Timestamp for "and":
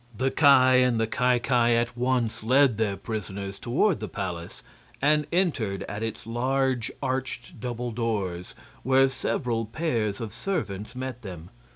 0.47-0.99, 4.99-5.27